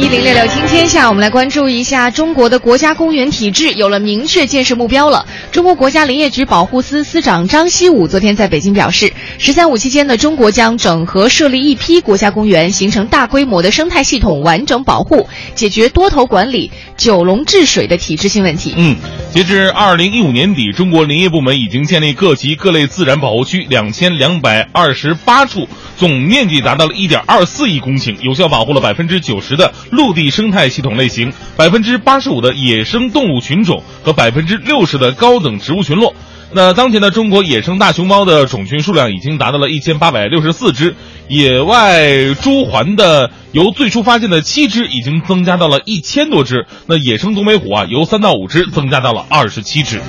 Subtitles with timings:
[0.00, 5.26] 一零六六听天下，我们来关注一下中国的国家公园体制有了明确建设目标了。
[5.50, 18.74] 中国国家林业局保护司司长张希武昨天在北京表示，“十三五”期间呢，中国将整合设立一批国家公园，形成大规模的生态系统完整保护，解决多头管理、九龙治水的体制性问题。
[18.76, 18.96] 嗯，
[19.32, 25.68] 截至二零一五年底，中国林业部门已经建立各级各类自然保护区两千两百二十八处。
[25.96, 36.14] 总面积达到了一点二四亿公顷，有效保护了百分之九十的陆地生态系统类型，百分之八十五的野生动物群种和百分之六十的高等植物群落。
[36.50, 40.94] 那当前呢，中国野生大熊猫的种群数量已经达到了一千八百六十四只，
[41.28, 50.00] 野外朱鹮的由最初发现的七只已经增加到了一千多只，那野生东北虎啊，由三到五只增加到了二十七只。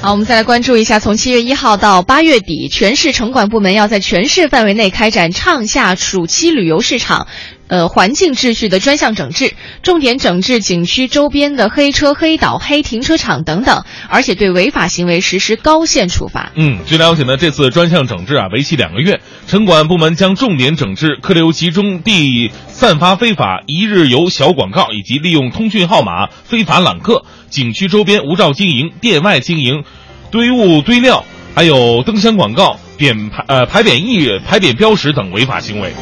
[0.00, 7.26] 好，我们再来关注一下，从七月一号到八月底，全市城管部门要在全市范围内开展畅夏暑期旅游市场。
[7.68, 16.50] 呃，环境秩序的专项整治，重点整治景区周边的黑车、黑岛、黑停车场等等，而且对违法行为实施高限处罚。
[16.54, 29.84] 嗯，据了解呢，这次专项整治啊，为期两个月，城管部门将重点整治客流集中地散发非法一日游小广告，以及利用通讯号码非法揽客、景区周边无照经营、店外经营、
[30.30, 35.92] 堆物堆料，还有灯箱广告、匾牌呃牌匾意牌匾标识等违法行为。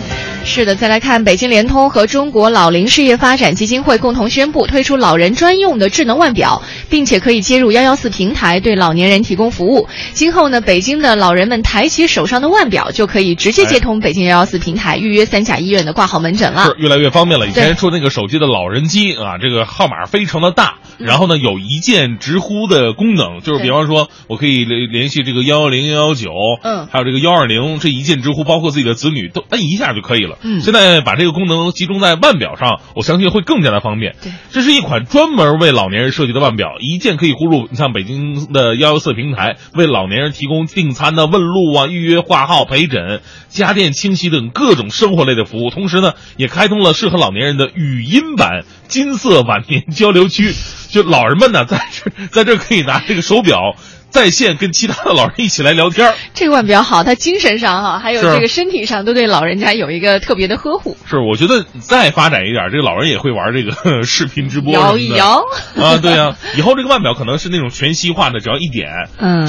[0.48, 9.88] 是的，再来看北京联通和中国老龄事业发展基金会共同宣布推出老人专用的智能腕表，并且可以接入幺幺四平台对老年人提供服务。
[10.12, 17.46] 今后呢，北京的老人们抬起手上的腕表就可以直接接通北京幺幺四平台预约三甲医院的挂号门诊了，是越来越方便了。
[17.46, 26.30] 以前说那个手机的老人机啊，这个号码非常的大，然后呢有一键直呼的功能，就是比方说我可以联联系这个幺幺零幺幺九，
[26.62, 30.38] 嗯，还有这个幺二零，这一键直呼，包括自己的子女都摁一下就可以了。
[30.42, 34.14] 嗯，现在把这个功能集中在腕表上，我相信会更加的方便。
[34.22, 37.68] 对，这是一款专门为老年人设计的腕表，一键可以呼入。
[37.70, 45.70] 你像北京的幺幺四平台，为老年人提供订餐的问路啊、预约挂号、陪诊、家电清洗等各种生活类的服务。
[45.70, 50.52] 同时呢，也开通了适合老年人的语音版金色晚年交流区，
[50.88, 53.76] 就老人们呢在这 在这可以拿这个手表。
[54.10, 60.96] 在线跟其他的老人一起来聊天这个腕表好，他精神上哈，还有这个身体上都对老人家有一个特别的呵护。
[61.06, 65.42] 是，我觉得再发展一点，这个老人也会玩这个视频直播，摇一摇。
[65.76, 69.46] 啊，对呀，以后这个腕表可能是那种全息化的，只要一点，嗯，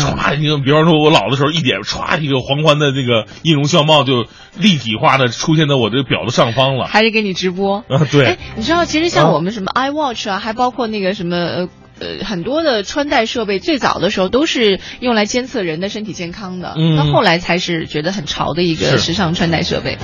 [0.64, 4.26] 比方说我老的时候一点，歘，一个黄欢的这个音容笑貌就
[4.58, 7.78] 立体化的出现在我这个表的上方了，还是给你直播。
[7.90, 8.06] 啊？
[8.12, 11.70] 对，你知道，其实像我们什么 iWatch 啊，还包括那个什么呃。
[12.00, 19.98] 呃，很多的穿戴设备最早的时候都是用来监测人的身体健康的，嗯，到后来才是觉得很潮的一个时尚穿戴设备。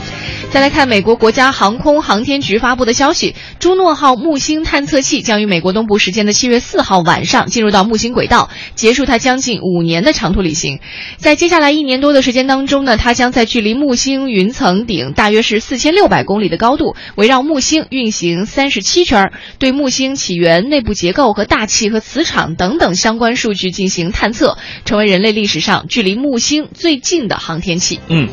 [0.49, 10.79] 再来看美国国家航空航天局发布的消息，朱诺号木星探测器将于美国东部时间的七月四号晚上进入到木星轨道，结束它将近五年的长途旅行。
[11.17, 21.82] 在接下来一年多的时间当中呢，它将在距离木星云层顶大约是四千六百公里的高度，围绕木星运行三十七圈，对木星起源、内部结构和大气。
[21.89, 27.99] 和磁场等等相关数据进行探测，成为人类历史上距离木星最近的航天器。
[28.07, 28.29] 嗯，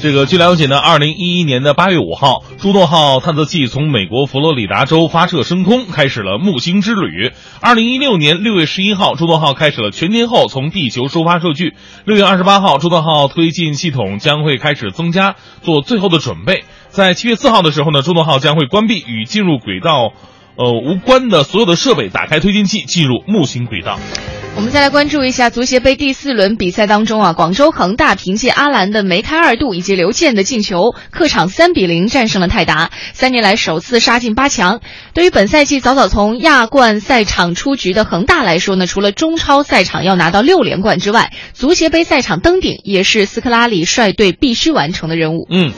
[0.00, 7.32] 这个据了解呢，二零一一年的八月五号，朱诺号探测器从美国佛罗里达州发射升空，开始了木星之旅。
[7.60, 11.74] 二零一六年六月十一号，朱诺号开始了全天候从地球收发数据。
[12.04, 16.64] 六月二十八号，朱诺号推进系统将会开始增加，做最后的准备。
[16.88, 20.12] 在七月四号的时候呢，朱诺号将会关闭与进入轨道。
[20.58, 23.96] 呃，无关的所有的设备，打开推进器，进入木星轨道。
[24.56, 34.80] 我们再来关注一下足协杯第四轮比赛当中啊，广州恒大凭借阿兰的梅开二度以及刘健的进球，客场三比零战胜了泰达，三年来首次杀进八强。
[35.14, 45.46] 对于本赛季早早从亚冠赛场出局的恒大来说呢，除了中超赛场要拿到六连冠之外，足协杯赛场登顶也是斯科拉里率队必须完成的任务。
[45.50, 45.72] 嗯。